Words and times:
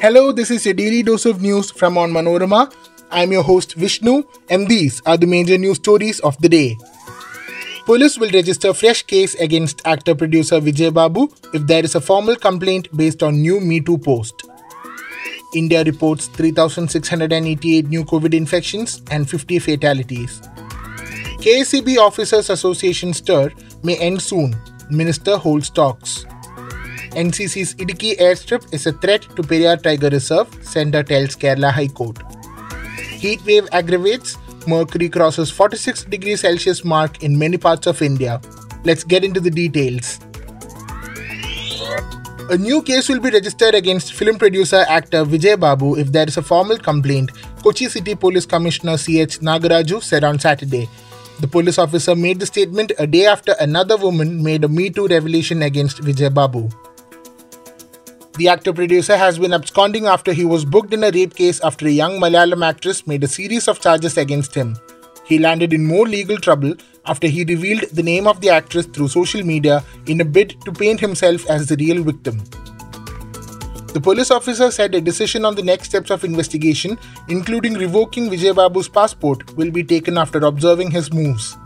Hello, 0.00 0.32
this 0.32 0.50
is 0.50 0.64
your 0.64 0.72
daily 0.72 1.02
dose 1.02 1.26
of 1.26 1.42
news 1.42 1.70
from 1.70 1.96
Onmanorama. 1.96 2.72
I'm 3.10 3.32
your 3.32 3.42
host 3.42 3.74
Vishnu, 3.74 4.22
and 4.48 4.66
these 4.66 5.02
are 5.04 5.18
the 5.18 5.26
major 5.26 5.58
news 5.58 5.76
stories 5.76 6.20
of 6.20 6.38
the 6.38 6.48
day. 6.48 6.78
Police 7.84 8.16
will 8.18 8.30
register 8.30 8.72
fresh 8.72 9.02
case 9.02 9.34
against 9.34 9.86
actor 9.86 10.14
producer 10.14 10.58
Vijay 10.58 10.94
Babu 10.94 11.28
if 11.52 11.66
there 11.66 11.84
is 11.84 11.96
a 11.96 12.00
formal 12.00 12.34
complaint 12.34 12.88
based 12.96 13.22
on 13.22 13.42
new 13.42 13.60
Me 13.60 13.78
Too 13.78 13.98
post. 13.98 14.48
India 15.54 15.84
reports 15.84 16.28
3,688 16.28 17.88
new 17.88 18.02
COVID 18.02 18.32
infections 18.32 19.02
and 19.10 19.28
50 19.28 19.58
fatalities. 19.58 20.40
KSEB 21.44 21.98
Officers 21.98 22.48
Association 22.48 23.12
stir 23.12 23.52
may 23.82 23.98
end 23.98 24.22
soon. 24.22 24.56
Minister 24.88 25.36
holds 25.36 25.68
talks. 25.68 26.24
NCC's 27.10 27.74
Idukki 27.74 28.16
airstrip 28.18 28.72
is 28.72 28.86
a 28.86 28.92
threat 28.92 29.22
to 29.22 29.42
Periyar 29.42 29.82
Tiger 29.82 30.10
Reserve, 30.10 30.48
Centre 30.64 31.02
tells 31.02 31.34
Kerala 31.34 31.72
High 31.72 31.88
Court. 31.88 32.18
Heat 33.10 33.44
wave 33.44 33.68
aggravates, 33.72 34.38
mercury 34.68 35.08
crosses 35.08 35.50
46 35.50 36.04
degrees 36.04 36.42
Celsius 36.42 36.84
mark 36.84 37.22
in 37.24 37.36
many 37.36 37.56
parts 37.56 37.88
of 37.88 38.00
India. 38.00 38.40
Let's 38.84 39.02
get 39.02 39.24
into 39.24 39.40
the 39.40 39.50
details. 39.50 40.20
A 42.50 42.56
new 42.56 42.80
case 42.82 43.08
will 43.08 43.20
be 43.20 43.30
registered 43.30 43.74
against 43.74 44.12
film 44.12 44.38
producer 44.38 44.84
actor 44.88 45.24
Vijay 45.24 45.58
Babu 45.58 45.96
if 45.96 46.12
there 46.12 46.26
is 46.26 46.36
a 46.36 46.42
formal 46.42 46.78
complaint, 46.78 47.32
Kochi 47.62 47.88
City 47.88 48.14
Police 48.14 48.46
Commissioner 48.46 48.96
CH 48.96 49.38
Nagaraju 49.40 50.02
said 50.02 50.22
on 50.22 50.38
Saturday. 50.38 50.88
The 51.40 51.48
police 51.48 51.78
officer 51.78 52.14
made 52.14 52.38
the 52.38 52.46
statement 52.46 52.92
a 52.98 53.06
day 53.06 53.26
after 53.26 53.54
another 53.60 53.96
woman 53.96 54.42
made 54.42 54.62
a 54.62 54.68
Me 54.68 54.90
Too 54.90 55.06
revelation 55.08 55.62
against 55.62 56.02
Vijay 56.02 56.32
Babu. 56.32 56.68
The 58.40 58.48
actor 58.48 58.72
producer 58.72 59.18
has 59.18 59.38
been 59.38 59.52
absconding 59.52 60.06
after 60.06 60.32
he 60.32 60.46
was 60.46 60.64
booked 60.64 60.94
in 60.94 61.04
a 61.04 61.10
rape 61.10 61.34
case 61.34 61.60
after 61.60 61.86
a 61.86 61.90
young 61.90 62.18
Malayalam 62.18 62.64
actress 62.66 63.06
made 63.06 63.22
a 63.22 63.28
series 63.28 63.68
of 63.68 63.80
charges 63.80 64.16
against 64.16 64.54
him. 64.54 64.78
He 65.26 65.38
landed 65.38 65.74
in 65.74 65.84
more 65.84 66.06
legal 66.08 66.38
trouble 66.38 66.72
after 67.04 67.26
he 67.26 67.44
revealed 67.44 67.82
the 67.92 68.02
name 68.02 68.26
of 68.26 68.40
the 68.40 68.48
actress 68.48 68.86
through 68.86 69.08
social 69.08 69.42
media 69.42 69.84
in 70.06 70.22
a 70.22 70.24
bid 70.24 70.58
to 70.64 70.72
paint 70.72 71.00
himself 71.00 71.44
as 71.50 71.66
the 71.66 71.76
real 71.76 72.02
victim. 72.02 72.38
The 73.92 74.00
police 74.02 74.30
officer 74.30 74.70
said 74.70 74.94
a 74.94 75.02
decision 75.02 75.44
on 75.44 75.54
the 75.54 75.62
next 75.62 75.90
steps 75.90 76.10
of 76.10 76.24
investigation, 76.24 76.98
including 77.28 77.74
revoking 77.74 78.30
Vijay 78.30 78.54
Babu's 78.54 78.88
passport, 78.88 79.54
will 79.58 79.70
be 79.70 79.84
taken 79.84 80.16
after 80.16 80.38
observing 80.38 80.92
his 80.92 81.12
moves. 81.12 81.58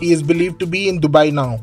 He 0.00 0.10
is 0.10 0.24
believed 0.24 0.58
to 0.58 0.66
be 0.66 0.88
in 0.88 1.00
Dubai 1.00 1.32
now. 1.32 1.60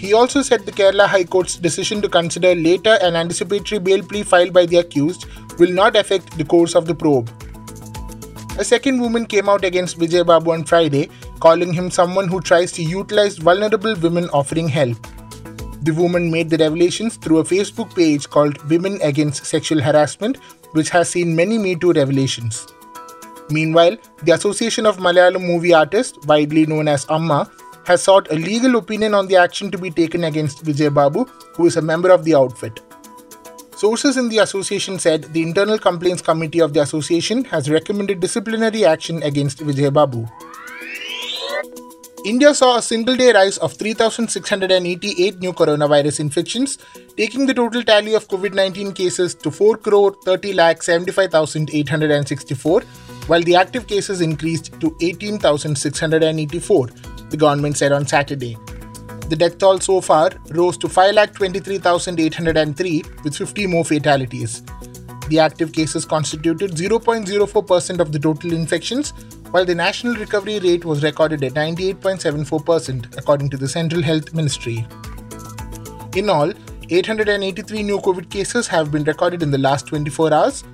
He 0.00 0.14
also 0.14 0.40
said 0.40 0.64
the 0.64 0.72
Kerala 0.72 1.06
High 1.06 1.24
Court's 1.24 1.56
decision 1.56 2.00
to 2.00 2.08
consider 2.08 2.54
later 2.54 2.96
an 3.02 3.16
anticipatory 3.16 3.78
bail 3.78 4.02
plea 4.02 4.22
filed 4.22 4.50
by 4.50 4.64
the 4.64 4.78
accused 4.78 5.26
will 5.58 5.70
not 5.70 5.94
affect 5.94 6.38
the 6.38 6.44
course 6.44 6.74
of 6.74 6.86
the 6.86 6.94
probe. 6.94 7.28
A 8.58 8.64
second 8.64 8.98
woman 8.98 9.26
came 9.26 9.50
out 9.50 9.62
against 9.62 9.98
Vijay 9.98 10.24
Babu 10.26 10.52
on 10.52 10.64
Friday, 10.64 11.10
calling 11.38 11.74
him 11.74 11.90
someone 11.90 12.28
who 12.28 12.40
tries 12.40 12.72
to 12.72 12.82
utilize 12.82 13.36
vulnerable 13.36 13.94
women 13.96 14.30
offering 14.30 14.68
help. 14.68 14.96
The 15.82 15.92
woman 15.92 16.30
made 16.30 16.48
the 16.48 16.56
revelations 16.56 17.16
through 17.16 17.40
a 17.40 17.44
Facebook 17.44 17.94
page 17.94 18.28
called 18.30 18.56
Women 18.70 18.98
Against 19.02 19.44
Sexual 19.44 19.82
Harassment, 19.82 20.38
which 20.72 20.88
has 20.88 21.10
seen 21.10 21.36
many 21.36 21.58
Me 21.58 21.74
Too 21.76 21.92
revelations. 21.92 22.66
Meanwhile, 23.50 23.98
the 24.22 24.32
Association 24.32 24.86
of 24.86 24.96
Malayalam 24.96 25.46
Movie 25.46 25.74
Artists, 25.74 26.18
widely 26.26 26.64
known 26.64 26.88
as 26.88 27.04
AMMA, 27.10 27.50
has 27.90 28.04
sought 28.04 28.30
a 28.30 28.36
legal 28.36 28.76
opinion 28.76 29.14
on 29.14 29.26
the 29.26 29.36
action 29.36 29.68
to 29.72 29.76
be 29.76 29.90
taken 29.90 30.22
against 30.24 30.64
Vijay 30.64 30.94
Babu, 30.94 31.24
who 31.54 31.66
is 31.66 31.76
a 31.76 31.82
member 31.82 32.10
of 32.10 32.24
the 32.24 32.36
outfit. 32.36 32.78
Sources 33.76 34.16
in 34.16 34.28
the 34.28 34.38
association 34.38 34.96
said 34.98 35.24
the 35.32 35.42
Internal 35.42 35.76
Complaints 35.76 36.22
Committee 36.22 36.60
of 36.60 36.72
the 36.72 36.82
association 36.82 37.44
has 37.46 37.68
recommended 37.68 38.20
disciplinary 38.20 38.84
action 38.84 39.20
against 39.24 39.58
Vijay 39.58 39.92
Babu. 39.92 40.28
India 42.24 42.54
saw 42.54 42.76
a 42.76 42.82
single 42.82 43.16
day 43.16 43.32
rise 43.32 43.58
of 43.58 43.72
3,688 43.72 45.40
new 45.40 45.52
coronavirus 45.52 46.20
infections, 46.20 46.78
taking 47.16 47.46
the 47.46 47.54
total 47.54 47.82
tally 47.82 48.14
of 48.14 48.28
COVID 48.28 48.54
19 48.54 48.92
cases 48.92 49.34
to 49.34 49.50
4 49.50 49.78
crore 49.78 50.14
30 50.24 50.52
lakh 50.52 50.82
75,864, 50.82 52.82
while 53.26 53.42
the 53.42 53.56
active 53.56 53.88
cases 53.88 54.20
increased 54.20 54.78
to 54.80 54.94
18,684 55.00 56.88
the 57.30 57.36
government 57.36 57.76
said 57.76 57.92
on 57.92 58.06
Saturday. 58.06 58.56
The 59.28 59.36
death 59.36 59.58
toll 59.58 59.78
so 59.78 60.00
far 60.00 60.30
rose 60.50 60.76
to 60.78 60.88
5,23,803 60.88 63.24
with 63.24 63.36
50 63.36 63.66
more 63.68 63.84
fatalities. 63.84 64.62
The 65.28 65.38
active 65.38 65.72
cases 65.72 66.04
constituted 66.04 66.72
0.04% 66.72 68.00
of 68.00 68.10
the 68.10 68.18
total 68.18 68.52
infections, 68.52 69.12
while 69.52 69.64
the 69.64 69.74
national 69.74 70.16
recovery 70.16 70.58
rate 70.58 70.84
was 70.84 71.04
recorded 71.04 71.44
at 71.44 71.52
98.74%, 71.52 73.16
according 73.16 73.50
to 73.50 73.56
the 73.56 73.68
Central 73.68 74.02
Health 74.02 74.34
Ministry. 74.34 74.84
In 76.16 76.28
all, 76.28 76.52
883 76.88 77.84
new 77.84 77.98
COVID 77.98 78.30
cases 78.30 78.66
have 78.66 78.90
been 78.90 79.04
recorded 79.04 79.44
in 79.44 79.52
the 79.52 79.58
last 79.58 79.86
24 79.86 80.34
hours, 80.34 80.64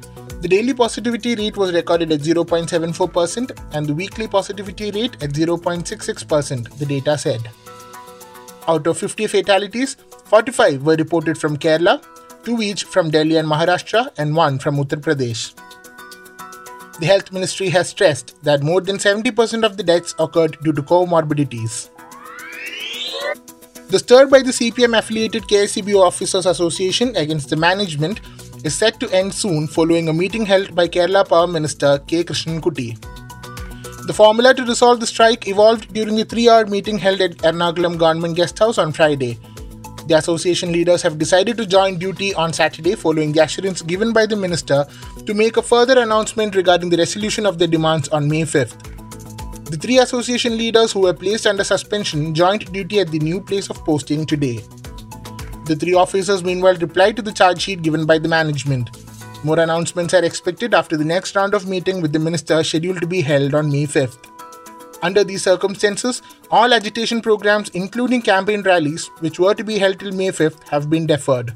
the 0.41 0.49
daily 0.49 0.75
positivity 0.75 1.35
rate 1.35 1.57
was 1.57 1.73
recorded 1.73 2.13
at 2.13 2.21
0.74% 2.21 3.75
and 3.75 3.87
the 3.87 3.95
weekly 3.95 4.29
positivity 4.29 4.91
rate 4.91 5.15
at 5.23 5.31
0.66%, 5.31 6.79
the 6.79 6.87
data 6.87 7.17
said. 7.17 7.41
Out 8.69 8.87
of 8.87 8.99
50 8.99 9.27
fatalities, 9.29 9.97
45 10.27 10.83
were 10.85 10.97
reported 10.97 11.39
from 11.39 11.57
Kerala, 11.57 12.05
2 12.45 12.63
each 12.63 12.85
from 12.85 13.11
Delhi 13.11 13.37
and 13.37 13.49
Maharashtra, 13.49 14.11
and 14.19 14.35
1 14.37 14.59
from 14.59 14.77
Uttar 14.77 15.01
Pradesh. 15.01 15.55
The 16.99 17.07
Health 17.07 17.33
Ministry 17.33 17.69
has 17.69 17.91
stressed 17.91 18.43
that 18.43 18.63
more 18.63 18.81
than 18.81 18.97
70% 18.97 19.65
of 19.65 19.77
the 19.77 19.83
deaths 19.83 20.15
occurred 20.19 20.57
due 20.63 20.73
to 20.73 20.83
comorbidities. 20.83 21.91
The 23.89 24.01
stir 24.01 24.27
by 24.27 24.43
the 24.43 24.51
CPM 24.51 24.99
affiliated 24.99 25.45
KSEB 25.45 25.95
Officers 25.95 26.47
Association 26.47 27.15
against 27.15 27.51
the 27.51 27.57
management 27.57 28.21
is 28.67 28.75
set 28.75 28.99
to 29.01 29.09
end 29.11 29.33
soon 29.33 29.67
following 29.69 30.09
a 30.09 30.13
meeting 30.13 30.45
held 30.45 30.75
by 30.75 30.89
Kerala 30.89 31.29
Power 31.29 31.47
Minister 31.47 31.99
K. 32.09 32.25
Krishnankutty. 32.25 32.89
The 34.07 34.13
formula 34.13 34.55
to 34.55 34.65
resolve 34.65 34.99
the 34.99 35.07
strike 35.07 35.47
evolved 35.47 35.93
during 35.95 36.17
the 36.17 36.25
three 36.25 36.49
hour 36.49 36.67
meeting 36.67 36.99
held 36.99 37.21
at 37.21 37.37
Ernakulam 37.51 37.97
Government 37.99 38.35
Guest 38.35 38.59
House 38.59 38.79
on 38.79 38.93
Friday. 38.93 39.39
The 40.09 40.15
association 40.17 40.73
leaders 40.73 41.03
have 41.03 41.19
decided 41.19 41.57
to 41.59 41.67
join 41.67 41.99
duty 41.99 42.35
on 42.35 42.53
Saturday 42.53 42.95
following 42.97 43.33
the 43.33 43.43
assurance 43.45 43.83
given 43.83 44.13
by 44.13 44.27
the 44.27 44.37
minister 44.37 44.85
to 45.27 45.35
make 45.35 45.57
a 45.57 45.63
further 45.63 46.01
announcement 46.01 46.57
regarding 46.57 46.91
the 46.91 46.97
resolution 46.97 47.47
of 47.47 47.59
their 47.59 47.69
demands 47.69 48.09
on 48.09 48.29
May 48.29 48.43
5th. 48.43 48.77
The 49.71 49.77
three 49.77 49.99
association 49.99 50.57
leaders 50.57 50.93
who 50.93 51.01
were 51.01 51.15
placed 51.15 51.47
under 51.47 51.65
suspension 51.65 52.35
joined 52.35 52.73
duty 52.73 53.01
at 53.01 53.11
the 53.11 53.19
new 53.19 53.41
place 53.41 53.71
of 53.71 53.85
posting 53.85 54.25
today. 54.25 54.63
The 55.67 55.75
three 55.75 55.95
officers 55.95 56.45
meanwhile 56.45 56.77
replied 56.77 57.17
to 57.17 57.23
the 57.23 57.33
charge 57.33 57.63
sheet 57.63 57.83
given 57.83 58.07
by 58.07 58.19
the 58.19 58.29
management. 58.29 58.91
More 59.43 59.59
announcements 59.59 60.15
are 60.15 60.25
expected 60.25 60.75
after 60.75 60.97
the 60.97 61.05
next 61.05 61.35
round 61.35 61.55
of 61.55 61.67
meeting 61.67 62.01
with 62.01 62.13
the 62.13 62.21
minister 62.21 62.63
scheduled 62.63 63.01
to 63.01 63.07
be 63.09 63.21
held 63.21 63.53
on 63.53 63.73
May 63.73 63.85
5th. 63.85 64.29
Under 65.03 65.25
these 65.25 65.43
circumstances, 65.43 66.23
all 66.53 66.73
agitation 66.73 67.21
programs, 67.21 67.69
including 67.71 68.23
campaign 68.23 68.63
rallies, 68.63 69.09
which 69.19 69.41
were 69.41 69.55
to 69.55 69.65
be 69.65 69.77
held 69.77 69.99
till 69.99 70.13
May 70.13 70.29
5th, 70.29 70.69
have 70.69 70.89
been 70.89 71.05
deferred. 71.05 71.53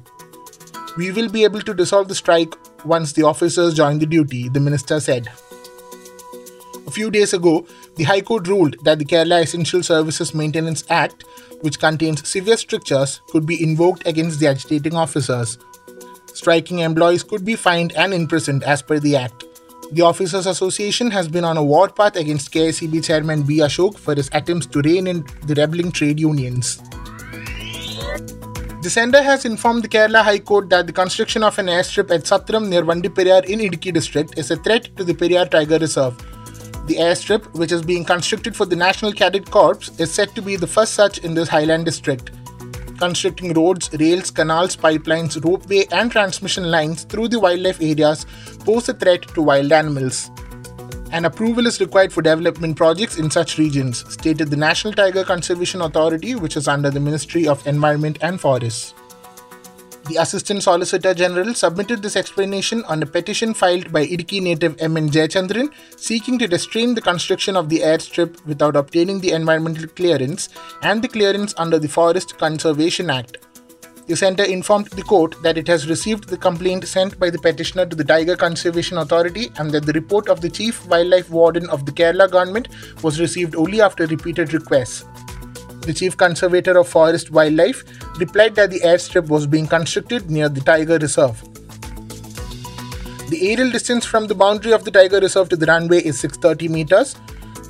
We 0.97 1.13
will 1.13 1.29
be 1.29 1.45
able 1.45 1.61
to 1.61 1.73
dissolve 1.73 2.09
the 2.09 2.17
strike 2.17 2.55
once 2.85 3.13
the 3.13 3.23
officers 3.23 3.75
join 3.75 4.01
the 4.01 4.07
duty, 4.07 4.49
the 4.49 4.59
minister 4.59 4.99
said. 4.99 5.29
A 6.89 6.91
few 6.91 7.13
days 7.13 7.33
ago, 7.33 7.65
the 7.95 8.03
High 8.03 8.23
Court 8.23 8.49
ruled 8.49 8.75
that 8.83 8.99
the 8.99 9.05
Kerala 9.05 9.43
Essential 9.45 9.85
Services 9.85 10.35
Maintenance 10.35 10.85
Act 10.91 11.25
which 11.61 11.79
contains 11.79 12.29
severe 12.29 12.57
strictures, 12.57 13.21
could 13.29 13.47
be 13.47 13.63
invoked 13.63 14.07
against 14.07 14.41
the 14.41 14.47
agitating 14.47 14.95
officers. 14.95 15.59
Striking 16.35 16.81
employees 16.81 17.23
could 17.23 17.45
be 17.45 17.57
fined 17.57 17.93
and 17.97 18.15
imprisoned 18.15 18.63
as 18.65 18.83
per 18.83 18.99
the 18.99 19.17
Act. 19.17 19.45
The 19.93 20.03
Officers 20.03 20.47
Association 20.47 21.11
has 21.11 21.27
been 21.27 21.45
on 21.45 21.57
a 21.57 21.65
warpath 21.65 22.17
against 22.17 22.53
KSEB 22.53 23.05
chairman 23.05 23.43
B. 23.43 23.59
Ashok 23.59 23.99
for 23.99 24.15
his 24.15 24.31
attempts 24.33 24.67
to 24.67 24.81
rein 24.83 25.09
in 25.09 25.27
the 25.47 25.55
rebelling 25.55 25.91
trade 25.91 26.21
unions. 26.21 26.81
The 28.83 28.89
centre 28.89 29.23
has 29.23 29.45
informed 29.45 29.83
the 29.83 29.89
Kerala 29.89 30.23
High 30.23 30.39
Court 30.39 30.71
that 30.71 30.87
the 30.87 30.93
construction 30.93 31.43
of 31.43 31.59
an 31.59 31.67
airstrip 31.67 32.11
at 32.11 32.23
Satram 32.23 32.69
near 32.69 32.83
Vandiperiyar 32.83 33.45
in 33.45 33.59
Idukki 33.59 33.93
district 33.93 34.39
is 34.39 34.51
a 34.51 34.57
threat 34.57 34.97
to 34.97 35.05
the 35.05 35.13
Periyar 35.13 35.51
Tiger 35.51 35.79
Reserve 35.79 36.17
the 36.91 36.97
airstrip, 36.97 37.45
which 37.55 37.71
is 37.71 37.83
being 37.83 38.05
constructed 38.05 38.57
for 38.57 38.67
the 38.67 38.75
National 38.75 39.13
Cadet 39.13 39.49
Corps, 39.49 39.79
is 39.99 40.13
said 40.13 40.35
to 40.35 40.43
be 40.43 40.57
the 40.57 40.67
first 40.67 40.95
such 40.95 41.19
in 41.19 41.35
this 41.35 41.49
highland 41.49 41.85
district. 41.85 42.33
Constructing 42.99 43.53
roads, 43.53 43.89
rails, 44.01 44.33
canals, 44.33 44.77
pipelines, 44.77 45.37
ropeway, 45.41 45.87
and 45.93 46.11
transmission 46.11 46.69
lines 46.69 47.05
through 47.05 47.29
the 47.29 47.39
wildlife 47.39 47.81
areas 47.81 48.27
pose 48.65 48.89
a 48.89 48.95
threat 48.95 49.23
to 49.35 49.41
wild 49.41 49.71
animals. 49.71 50.33
An 51.13 51.27
approval 51.27 51.69
is 51.69 51.81
required 51.81 52.13
for 52.13 52.23
development 52.23 52.77
projects 52.77 53.19
in 53.19 53.31
such 53.31 53.57
regions, 53.57 54.05
stated 54.13 54.51
the 54.51 54.57
National 54.57 54.93
Tiger 54.93 55.23
Conservation 55.23 55.83
Authority, 55.83 56.35
which 56.35 56.57
is 56.57 56.67
under 56.67 56.91
the 56.91 56.99
Ministry 56.99 57.47
of 57.47 57.65
Environment 57.69 58.19
and 58.21 58.41
Forests. 58.41 58.95
The 60.11 60.17
Assistant 60.17 60.61
Solicitor 60.65 61.15
General 61.15 61.55
submitted 61.55 62.03
this 62.03 62.17
explanation 62.17 62.83
on 62.87 63.01
a 63.01 63.07
petition 63.07 63.55
filed 63.55 63.93
by 63.93 64.05
Idukki 64.05 64.43
native 64.43 64.75
M.N. 64.81 65.09
Jayachandran 65.09 65.73
seeking 65.97 66.37
to 66.41 66.49
restrain 66.49 66.97
the 66.97 67.01
construction 67.01 67.55
of 67.55 67.69
the 67.69 67.79
airstrip 67.79 68.45
without 68.45 68.75
obtaining 68.75 69.21
the 69.21 69.31
environmental 69.31 69.87
clearance 69.87 70.49
and 70.83 71.01
the 71.01 71.07
clearance 71.07 71.55
under 71.59 71.79
the 71.79 71.87
Forest 71.87 72.39
Conservation 72.39 73.09
Act. 73.09 73.37
The 74.09 74.17
centre 74.17 74.43
informed 74.43 74.89
the 74.89 75.05
court 75.05 75.41
that 75.45 75.57
it 75.57 75.69
has 75.69 75.89
received 75.89 76.29
the 76.29 76.37
complaint 76.37 76.89
sent 76.89 77.21
by 77.21 77.31
the 77.31 77.39
petitioner 77.39 77.87
to 77.87 77.95
the 77.95 78.03
Tiger 78.03 78.35
Conservation 78.35 78.99
Authority 78.99 79.53
and 79.59 79.71
that 79.71 79.87
the 79.87 79.93
report 79.93 80.29
of 80.29 80.41
the 80.41 80.51
Chief 80.51 80.85
Wildlife 80.89 81.31
Warden 81.31 81.71
of 81.71 81.87
the 81.87 81.93
Kerala 81.93 82.29
government 82.29 82.67
was 83.05 83.21
received 83.21 83.55
only 83.55 83.81
after 83.81 84.07
repeated 84.07 84.55
requests. 84.55 85.05
The 85.83 85.95
Chief 85.95 86.17
Conservator 86.17 86.79
of 86.79 86.89
Forest 86.89 87.31
Wildlife 87.31 87.85
replied 88.19 88.55
that 88.57 88.71
the 88.71 88.81
airstrip 88.81 89.29
was 89.29 89.47
being 89.47 89.67
constructed 89.67 90.31
near 90.31 90.49
the 90.49 90.61
Tiger 90.61 90.99
Reserve. 90.99 91.41
The 93.31 93.51
aerial 93.51 93.71
distance 93.71 94.05
from 94.05 94.27
the 94.27 94.35
boundary 94.35 94.73
of 94.73 94.85
the 94.85 94.91
Tiger 94.91 95.21
Reserve 95.21 95.49
to 95.51 95.57
the 95.57 95.67
runway 95.67 96.03
is 96.03 96.21
630 96.21 96.69
meters. 96.69 97.17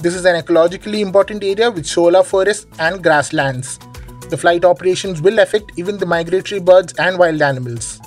This 0.01 0.15
is 0.15 0.25
an 0.25 0.43
ecologically 0.43 1.01
important 1.01 1.45
area 1.45 1.71
with 1.71 1.85
shola 1.85 2.25
forests 2.25 2.67
and 2.79 3.03
grasslands. 3.03 3.79
The 4.31 4.37
flight 4.37 4.65
operations 4.65 5.21
will 5.21 5.39
affect 5.39 5.73
even 5.77 5.99
the 5.99 6.06
migratory 6.06 6.61
birds 6.61 6.95
and 6.95 7.19
wild 7.19 7.43
animals. 7.43 8.01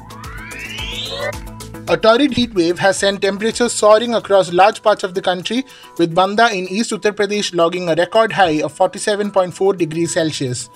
A 1.90 1.98
torrid 1.98 2.32
heat 2.32 2.54
wave 2.54 2.80
has 2.80 2.98
sent 2.98 3.22
temperatures 3.22 3.74
soaring 3.74 4.14
across 4.16 4.54
large 4.54 4.82
parts 4.82 5.04
of 5.04 5.16
the 5.16 5.22
country, 5.22 5.66
with 5.98 6.16
Banda 6.16 6.50
in 6.50 6.66
East 6.70 6.92
Uttar 6.92 7.12
Pradesh 7.12 7.54
logging 7.54 7.90
a 7.90 7.96
record 7.96 8.32
high 8.32 8.62
of 8.62 8.74
47.4 8.74 9.78
degrees 9.78 10.14
Celsius. 10.14 10.70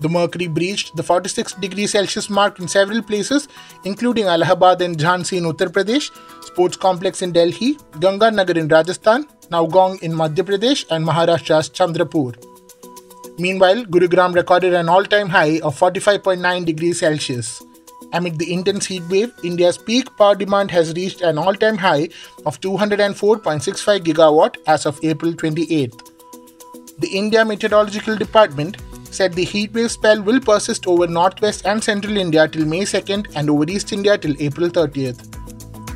The 0.00 0.08
mercury 0.08 0.46
breached 0.46 0.96
the 0.96 1.02
46 1.02 1.52
degrees 1.54 1.90
Celsius 1.90 2.30
mark 2.30 2.58
in 2.58 2.68
several 2.68 3.02
places, 3.02 3.48
including 3.84 4.28
Allahabad 4.28 4.80
and 4.80 4.96
Jhansi 4.96 5.36
in 5.36 5.44
Uttar 5.44 5.68
Pradesh, 5.68 6.10
Sports 6.42 6.78
Complex 6.78 7.20
in 7.20 7.32
Delhi, 7.32 7.76
Ganga 8.00 8.30
Nagar 8.30 8.56
in 8.56 8.68
Rajasthan, 8.68 9.26
Nowgong 9.50 10.02
in 10.02 10.12
Madhya 10.12 10.42
Pradesh, 10.42 10.86
and 10.90 11.06
Maharashtra's 11.06 11.68
Chandrapur. 11.68 12.34
Meanwhile, 13.38 13.84
Gurugram 13.84 14.34
recorded 14.34 14.72
an 14.72 14.88
all 14.88 15.04
time 15.04 15.28
high 15.28 15.60
of 15.60 15.78
45.9 15.78 16.64
degrees 16.64 17.00
Celsius. 17.00 17.62
Amid 18.12 18.38
the 18.38 18.52
intense 18.52 18.86
heat 18.86 19.02
wave, 19.10 19.32
India's 19.42 19.78
peak 19.78 20.08
power 20.16 20.34
demand 20.34 20.70
has 20.70 20.94
reached 20.94 21.22
an 21.22 21.38
all 21.38 21.54
time 21.54 21.76
high 21.76 22.08
of 22.44 22.60
204.65 22.60 24.00
gigawatt 24.00 24.56
as 24.66 24.86
of 24.86 24.98
April 25.04 25.32
28th. 25.32 26.12
The 26.98 27.08
India 27.08 27.44
Meteorological 27.44 28.16
Department 28.16 28.78
said 29.10 29.32
the 29.32 29.46
heatwave 29.46 29.90
spell 29.90 30.22
will 30.22 30.40
persist 30.40 30.86
over 30.86 31.06
northwest 31.06 31.66
and 31.66 31.82
central 31.82 32.16
India 32.16 32.48
till 32.48 32.64
May 32.64 32.82
2nd 32.82 33.34
and 33.34 33.50
over 33.50 33.64
East 33.68 33.92
India 33.92 34.16
till 34.16 34.34
April 34.40 34.68
30th. 34.68 35.32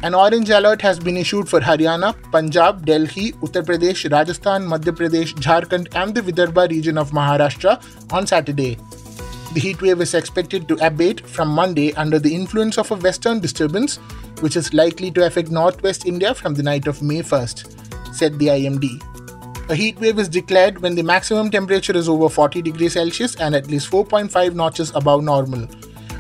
An 0.02 0.14
orange 0.14 0.48
alert 0.48 0.80
has 0.80 0.98
been 0.98 1.16
issued 1.18 1.46
for 1.46 1.60
Haryana, 1.60 2.14
Punjab, 2.32 2.86
Delhi, 2.86 3.32
Uttar 3.42 3.62
Pradesh, 3.62 4.10
Rajasthan, 4.10 4.66
Madhya 4.66 4.96
Pradesh, 4.96 5.34
Jharkhand, 5.34 5.94
and 5.94 6.14
the 6.14 6.22
Vidarbha 6.22 6.70
region 6.70 6.96
of 6.96 7.10
Maharashtra 7.10 8.12
on 8.12 8.26
Saturday. 8.26 8.78
The 9.52 9.60
heat 9.60 9.82
wave 9.82 10.00
is 10.00 10.14
expected 10.14 10.68
to 10.68 10.86
abate 10.86 11.26
from 11.26 11.48
Monday 11.48 11.92
under 11.94 12.20
the 12.20 12.32
influence 12.32 12.78
of 12.78 12.90
a 12.92 12.94
western 12.94 13.40
disturbance, 13.40 13.96
which 14.42 14.54
is 14.54 14.72
likely 14.72 15.10
to 15.10 15.26
affect 15.26 15.50
northwest 15.50 16.06
India 16.06 16.34
from 16.34 16.54
the 16.54 16.62
night 16.62 16.86
of 16.86 17.02
May 17.02 17.20
1st, 17.20 18.14
said 18.14 18.38
the 18.38 18.46
IMD. 18.46 19.02
A 19.68 19.74
heat 19.74 19.98
wave 19.98 20.20
is 20.20 20.28
declared 20.28 20.80
when 20.82 20.94
the 20.94 21.02
maximum 21.02 21.50
temperature 21.50 21.96
is 21.96 22.08
over 22.08 22.28
40 22.28 22.62
degrees 22.62 22.92
Celsius 22.92 23.34
and 23.36 23.56
at 23.56 23.66
least 23.66 23.90
4.5 23.90 24.54
notches 24.54 24.92
above 24.94 25.24
normal. 25.24 25.68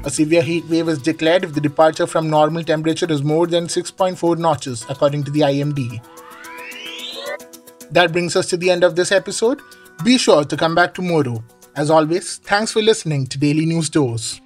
A 0.04 0.10
severe 0.10 0.42
heat 0.42 0.64
wave 0.68 0.88
is 0.88 1.00
declared 1.00 1.44
if 1.44 1.54
the 1.54 1.60
departure 1.60 2.06
from 2.08 2.30
normal 2.30 2.64
temperature 2.64 3.10
is 3.12 3.22
more 3.22 3.46
than 3.46 3.66
6.4 3.66 4.38
notches, 4.38 4.84
according 4.88 5.22
to 5.24 5.30
the 5.30 5.40
IMD. 5.40 6.00
That 7.92 8.10
brings 8.10 8.34
us 8.34 8.46
to 8.46 8.56
the 8.56 8.70
end 8.70 8.82
of 8.82 8.96
this 8.96 9.12
episode. 9.12 9.60
Be 10.04 10.18
sure 10.18 10.44
to 10.44 10.56
come 10.56 10.74
back 10.74 10.94
tomorrow. 10.94 11.44
As 11.76 11.90
always, 11.90 12.38
thanks 12.38 12.72
for 12.72 12.82
listening 12.82 13.26
to 13.28 13.38
Daily 13.38 13.64
News 13.64 13.88
Dose. 13.88 14.40